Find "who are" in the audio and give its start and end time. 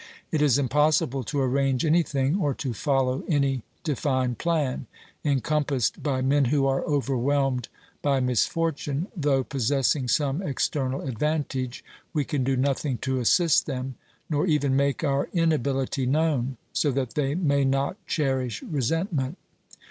6.45-6.83